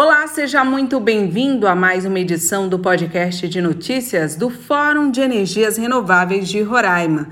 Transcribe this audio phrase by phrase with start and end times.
[0.00, 5.20] Olá, seja muito bem-vindo a mais uma edição do podcast de notícias do Fórum de
[5.20, 7.26] Energias Renováveis de Roraima.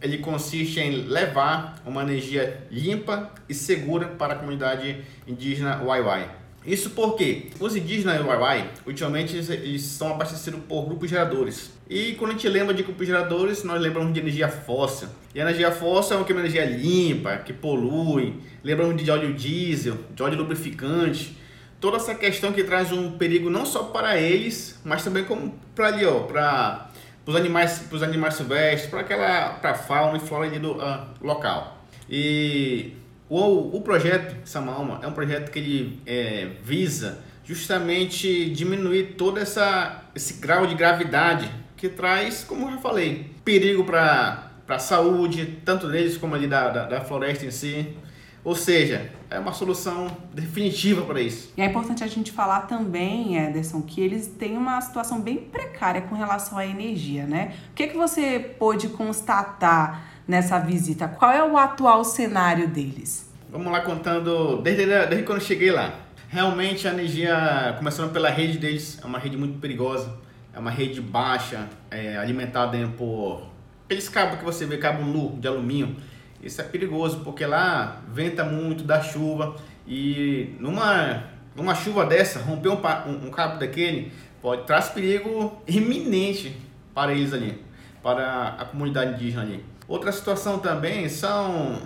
[0.00, 6.41] ele consiste em levar uma energia limpa e segura para a comunidade indígena Waiwai.
[6.64, 11.72] Isso porque os indígenas Waiwai, ultimamente, eles são abastecidos por grupos geradores.
[11.90, 15.08] E quando a gente lembra de grupos geradores, nós lembramos de energia fóssil.
[15.34, 18.34] E a energia fóssil é uma energia limpa, que polui.
[18.62, 21.36] Lembramos de óleo diesel, de óleo lubrificante.
[21.80, 25.88] Toda essa questão que traz um perigo não só para eles, mas também como para
[25.88, 26.90] ali, ó, para
[27.26, 31.82] os animais, animais silvestres, para aquela, para a fauna e flora ali do uh, local.
[32.08, 32.92] E
[33.40, 40.02] o, o projeto Samauma é um projeto que ele é, visa justamente diminuir todo essa,
[40.14, 45.88] esse grau de gravidade que traz, como eu já falei, perigo para a saúde, tanto
[45.88, 47.96] deles como ali da, da, da floresta em si.
[48.44, 51.52] Ou seja, é uma solução definitiva para isso.
[51.56, 56.02] E é importante a gente falar também, Ederson, que eles têm uma situação bem precária
[56.02, 57.54] com relação à energia, né?
[57.70, 61.08] O que, que você pôde constatar nessa visita?
[61.08, 63.30] Qual é o atual cenário deles?
[63.50, 65.94] Vamos lá contando desde, desde quando eu cheguei lá.
[66.28, 70.16] Realmente a energia, começando pela rede deles, é uma rede muito perigosa.
[70.54, 73.46] É uma rede baixa, é, alimentada por
[73.84, 75.96] aqueles cabos que você vê, cabo nu de alumínio.
[76.42, 79.56] Isso é perigoso porque lá venta muito, dá chuva
[79.86, 86.56] e numa, numa chuva dessa, romper um, um, cabo daquele pode traz perigo iminente
[86.92, 87.62] para eles ali,
[88.02, 89.64] para a comunidade indígena ali.
[89.88, 91.82] Outra situação também são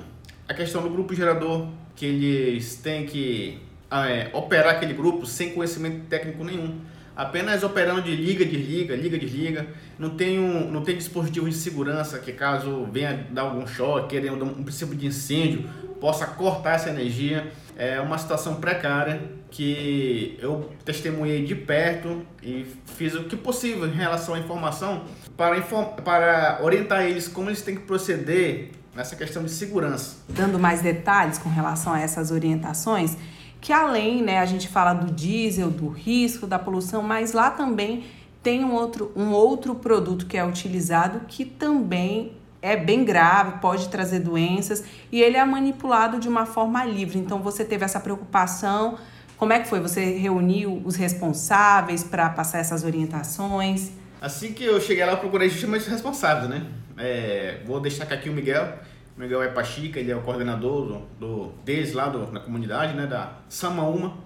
[0.49, 3.59] a questão do grupo gerador, que eles têm que
[3.91, 6.81] é, operar aquele grupo sem conhecimento técnico nenhum.
[7.17, 9.67] Apenas operando de liga, desliga, liga, desliga.
[9.99, 14.31] Não tem, um, não tem dispositivo de segurança que caso venha dar algum choque, querer
[14.33, 15.65] um, um princípio de incêndio,
[15.99, 17.51] possa cortar essa energia.
[17.75, 23.93] É uma situação precária que eu testemunhei de perto e fiz o que possível em
[23.93, 25.05] relação à informação
[25.37, 30.17] para, para orientar eles como eles têm que proceder nessa questão de segurança.
[30.29, 33.17] Dando mais detalhes com relação a essas orientações,
[33.61, 38.05] que além, né, a gente fala do diesel, do risco, da poluição, mas lá também
[38.43, 42.33] tem um outro, um outro produto que é utilizado que também
[42.63, 44.83] é bem grave, pode trazer doenças
[45.13, 47.19] e ele é manipulado de uma forma livre.
[47.19, 48.99] Então você teve essa preocupação.
[49.37, 49.81] Como é que foi?
[49.81, 53.91] Você reuniu os responsáveis para passar essas orientações?
[54.21, 56.67] Assim que eu cheguei lá, eu procurei justamente os responsáveis, né?
[56.99, 58.79] É, vou destacar aqui o Miguel.
[59.17, 62.95] O Miguel é Pachica, ele é o coordenador do, do deles lá do, na comunidade,
[62.95, 63.07] né?
[63.07, 64.19] Da Samaúma.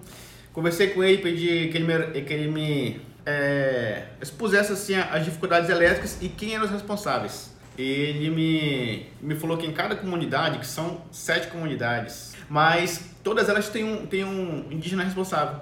[0.53, 5.69] Conversei com ele, pedi que ele me, que ele me é, expusesse assim, as dificuldades
[5.69, 7.51] elétricas e quem eram os responsáveis.
[7.77, 13.69] Ele me, me falou que em cada comunidade, que são sete comunidades, mas todas elas
[13.69, 15.61] têm um, têm um indígena responsável.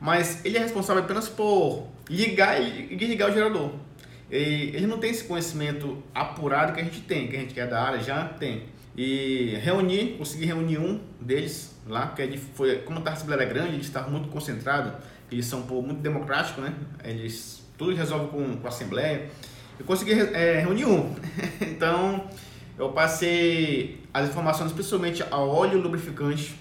[0.00, 3.72] Mas ele é responsável apenas por ligar e desligar o gerador.
[4.30, 7.60] E ele não tem esse conhecimento apurado que a gente tem, que a gente que
[7.60, 8.64] é da área já tem.
[8.96, 13.74] E reuni, consegui reunir um deles lá, porque ele foi, como a Assembleia era grande,
[13.74, 14.92] eles estavam muito concentrados,
[15.30, 16.74] eles são um povo muito democrático, né?
[17.04, 19.30] Eles tudo resolve com, com a Assembleia.
[19.78, 21.14] Eu consegui é, reunir um.
[21.62, 22.28] então,
[22.76, 26.56] eu passei as informações, principalmente a óleo lubrificante,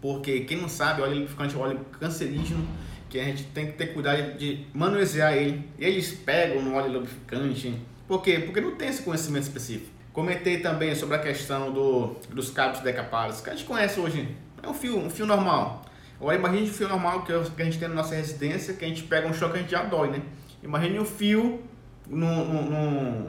[0.00, 2.66] porque quem não sabe, óleo lubrificante é óleo cancerígeno,
[3.08, 5.68] que a gente tem que ter cuidado de manusear ele.
[5.78, 7.74] Eles pegam no óleo lubrificante.
[8.06, 8.38] Por quê?
[8.38, 9.90] Porque não tem esse conhecimento específico.
[10.12, 14.36] Comentei também sobre a questão do, dos cabos decapados, que a gente conhece hoje.
[14.62, 15.84] É um fio, um fio normal.
[16.20, 19.04] Agora imagine um fio normal que a gente tem na nossa residência, que a gente
[19.04, 20.22] pega um choque a gente já dói, né?
[20.62, 21.62] Imagine um fio
[22.08, 23.28] num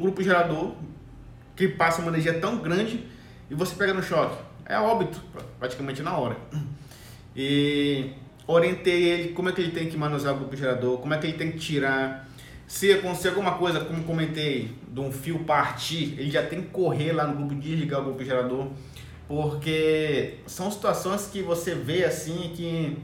[0.00, 0.72] grupo gerador
[1.54, 3.06] que passa uma energia tão grande
[3.50, 4.36] e você pega no choque.
[4.64, 5.20] É óbito,
[5.58, 6.36] praticamente na hora.
[7.36, 8.12] E
[8.52, 11.26] orientei ele como é que ele tem que manusear o grupo gerador, como é que
[11.26, 12.28] ele tem que tirar.
[12.66, 17.12] Se acontecer alguma coisa, como comentei, de um fio partir, ele já tem que correr
[17.12, 18.68] lá no grupo, desligar o grupo gerador,
[19.28, 22.96] porque são situações que você vê assim que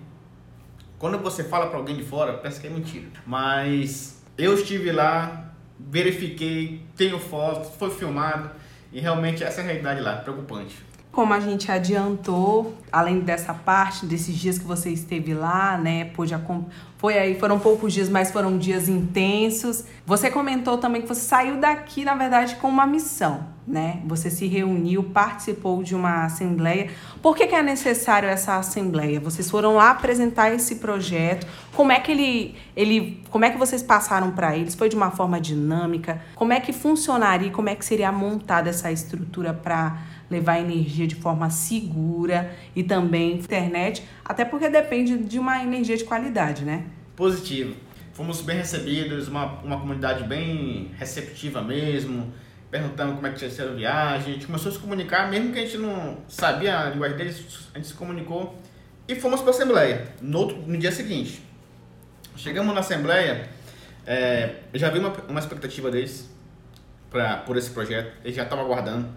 [0.98, 3.06] quando você fala para alguém de fora, parece que é mentira.
[3.26, 8.50] Mas eu estive lá, verifiquei, tenho fotos, foi filmado
[8.92, 10.87] e realmente essa é a realidade lá, preocupante.
[11.18, 16.32] Como a gente adiantou, além dessa parte, desses dias que você esteve lá, né, pôde
[16.98, 19.84] foi aí, foram poucos dias, mas foram dias intensos.
[20.04, 24.00] Você comentou também que você saiu daqui, na verdade, com uma missão, né?
[24.06, 26.90] Você se reuniu, participou de uma assembleia.
[27.22, 29.20] Por que, que é necessário essa assembleia?
[29.20, 31.46] Vocês foram lá apresentar esse projeto.
[31.72, 34.74] Como é que ele, ele como é que vocês passaram para eles?
[34.74, 36.20] Foi de uma forma dinâmica?
[36.34, 37.50] Como é que funcionaria?
[37.52, 39.98] Como é que seria montada essa estrutura para
[40.30, 46.04] levar energia de forma segura e também internet, até porque depende de uma energia de
[46.04, 46.84] qualidade, né?
[47.16, 47.74] Positivo.
[48.12, 52.32] Fomos bem recebidos, uma, uma comunidade bem receptiva mesmo,
[52.70, 54.30] perguntando como é que tinha sido a viagem.
[54.30, 57.68] A gente começou a se comunicar, mesmo que a gente não sabia a linguagem deles,
[57.72, 58.58] a gente se comunicou
[59.06, 61.42] e fomos para a Assembleia no, outro, no dia seguinte.
[62.36, 63.48] Chegamos na Assembleia,
[64.06, 66.28] é, já vi uma, uma expectativa deles
[67.10, 69.08] pra, por esse projeto, eles já estavam aguardando.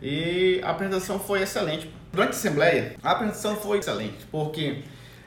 [0.00, 1.90] E a apresentação foi excelente.
[2.12, 4.82] Durante a assembleia, a apresentação foi excelente, porque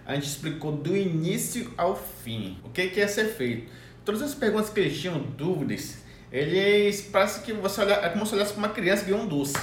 [0.06, 3.72] a gente explicou do início ao fim o que, que ia ser feito.
[4.04, 5.98] Todas as perguntas que eles tinham, dúvidas,
[6.32, 9.54] eles parece que você olha, é como se olhasse para uma criança ganhou um doce.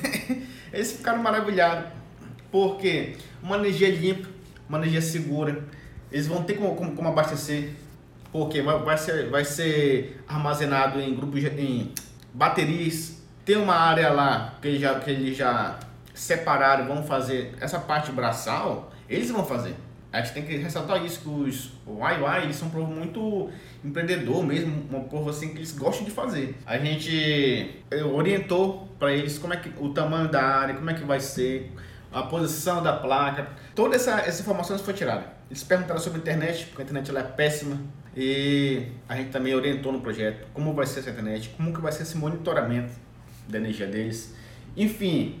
[0.72, 1.92] eles ficaram maravilhados,
[2.50, 4.28] porque uma energia limpa,
[4.68, 5.62] uma energia segura,
[6.10, 7.74] eles vão ter como, como, como abastecer,
[8.32, 11.92] porque vai, vai, ser, vai ser armazenado em grupos em
[12.32, 13.17] baterias
[13.48, 15.78] tem uma área lá que eles já, que eles já
[16.12, 19.74] separaram, vão fazer essa parte braçal, eles vão fazer.
[20.12, 23.48] A gente tem que ressaltar isso, que os YY, eles são um povo muito
[23.82, 26.58] empreendedor mesmo, um povo assim que eles gostam de fazer.
[26.66, 31.04] A gente orientou para eles como é que o tamanho da área, como é que
[31.04, 31.72] vai ser,
[32.12, 35.24] a posição da placa, toda essa, essa informação foi tirada.
[35.48, 37.78] Eles perguntaram sobre a internet, porque a internet ela é péssima,
[38.14, 41.92] e a gente também orientou no projeto como vai ser essa internet, como que vai
[41.92, 43.07] ser esse monitoramento
[43.48, 44.34] da energia deles.
[44.76, 45.40] Enfim,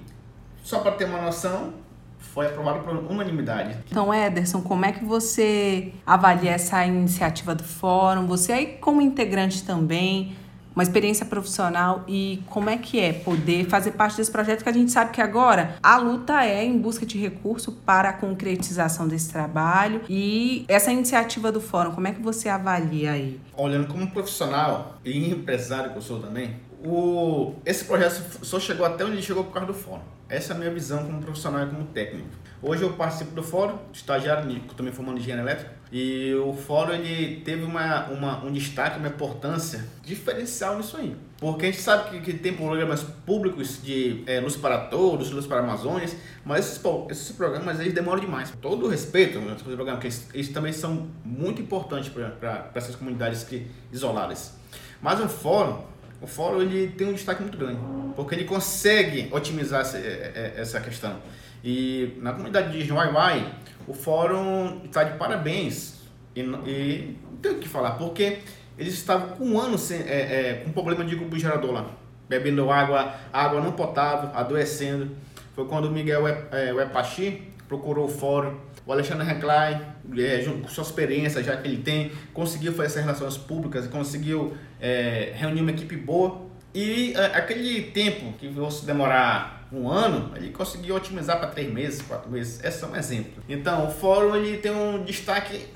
[0.62, 1.74] só para ter uma noção,
[2.18, 3.76] foi aprovado por unanimidade.
[3.90, 8.26] Então, Ederson, como é que você avalia essa iniciativa do fórum?
[8.26, 10.36] Você aí como integrante também,
[10.78, 14.72] uma experiência profissional e como é que é poder fazer parte desse projeto que a
[14.72, 19.32] gente sabe que agora a luta é em busca de recurso para a concretização desse
[19.32, 23.40] trabalho e essa iniciativa do fórum, como é que você avalia aí?
[23.56, 26.54] Olhando como profissional e empresário que eu sou também,
[26.84, 30.02] o, esse projeto só chegou até onde chegou por causa do fórum.
[30.28, 32.28] Essa é a minha visão como profissional e como técnico.
[32.60, 37.40] Hoje eu participo do fórum, estagiário, também formando em engenharia elétrica, e o fórum ele
[37.40, 41.16] teve uma, uma, um destaque, uma importância diferencial nisso aí.
[41.38, 45.46] Porque a gente sabe que, que tem programas públicos de é, Luz para Todos, Luz
[45.46, 48.52] para Amazônias, mas esses, esses programas eles demoram demais.
[48.60, 53.70] Todo o respeito, né, programas, eles, eles também são muito importantes para essas comunidades que,
[53.92, 54.54] isoladas.
[55.00, 55.80] Mas o fórum,
[56.20, 57.80] o fórum ele tem um destaque muito grande,
[58.16, 61.16] porque ele consegue otimizar essa, é, é, essa questão.
[61.62, 63.54] E na comunidade de Joaiwai,
[63.86, 65.98] o fórum está de parabéns.
[66.34, 68.38] E, e não tem o que falar, porque
[68.76, 71.90] eles estavam com um ano sem, é, é, com problema de grupo gerador lá,
[72.28, 75.10] bebendo água, água não potável, adoecendo.
[75.54, 78.56] Foi quando o Miguel é, Epachi procurou o fórum.
[78.88, 79.78] O Alexandre Reclay,
[80.16, 85.34] é, com sua experiência já que ele tem, conseguiu fazer essas relações públicas, conseguiu é,
[85.34, 86.46] reunir uma equipe boa.
[86.74, 92.00] E é, aquele tempo que fosse demorar um ano, ele conseguiu otimizar para três meses,
[92.00, 92.64] quatro meses.
[92.64, 93.42] Esse é um exemplo.
[93.46, 95.66] Então, o fórum ele tem um destaque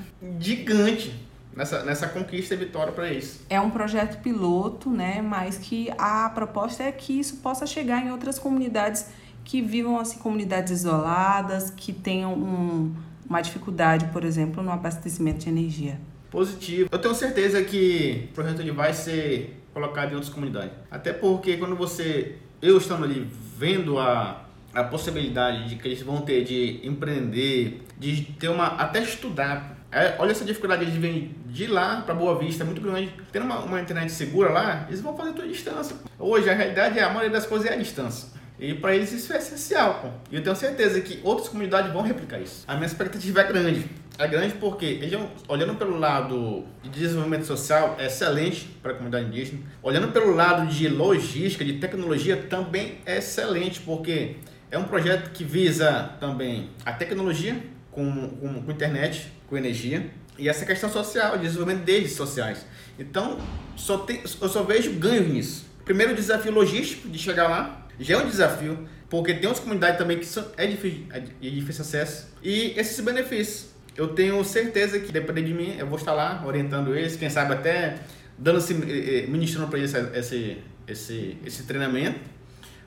[0.40, 1.14] gigante
[1.54, 3.44] nessa, nessa conquista e vitória para isso.
[3.50, 5.20] É um projeto piloto, né?
[5.20, 9.08] Mas que a proposta é que isso possa chegar em outras comunidades
[9.44, 12.94] que vivam assim comunidades isoladas, que tenham um,
[13.28, 16.00] uma dificuldade, por exemplo, no abastecimento de energia.
[16.30, 16.88] Positivo.
[16.90, 20.72] Eu tenho certeza que o projeto ele vai ser colocado em outras comunidades.
[20.90, 26.22] Até porque quando você, eu estando ali vendo a, a possibilidade de que eles vão
[26.22, 29.78] ter de empreender, de ter uma até estudar.
[29.90, 33.12] É, olha essa dificuldade de vir de lá para Boa Vista, é muito grande.
[33.30, 35.96] Tendo uma, uma internet segura lá, eles vão fazer tudo à distância.
[36.18, 38.28] Hoje a realidade é a maioria das coisas é à distância.
[38.58, 40.00] E para eles isso é essencial.
[40.02, 40.08] Pô.
[40.30, 42.64] E eu tenho certeza que outras comunidades vão replicar isso.
[42.66, 43.86] A minha expectativa é grande.
[44.18, 45.00] É grande porque,
[45.48, 49.60] olhando pelo lado de desenvolvimento social, é excelente para a comunidade indígena.
[49.82, 54.36] Olhando pelo lado de logística, de tecnologia, também é excelente, porque
[54.70, 57.56] é um projeto que visa também a tecnologia
[57.90, 62.66] com, com, com internet, com energia, e essa questão social, de desenvolvimento deles sociais.
[62.98, 63.38] Então,
[63.76, 65.66] só tem, eu só vejo ganho nisso.
[65.84, 70.18] Primeiro, desafio logístico de chegar lá, já é um desafio, porque tem outras comunidades também
[70.18, 72.28] que são, é, difícil, é difícil acesso.
[72.42, 76.94] E esses benefícios, eu tenho certeza que, dependendo de mim, eu vou estar lá orientando
[76.94, 77.96] eles, quem sabe até
[78.38, 82.20] dando esse, eh, eh, ministrando para eles esse, esse, esse treinamento,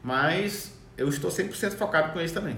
[0.03, 2.57] mas eu estou 100% focado com eles também.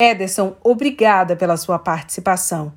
[0.00, 2.72] Ederson, obrigada pela sua participação.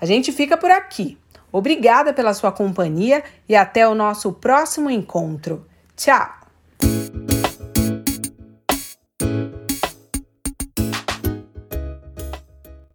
[0.00, 1.16] A gente fica por aqui.
[1.52, 5.64] Obrigada pela sua companhia e até o nosso próximo encontro.
[5.96, 6.43] Tchau!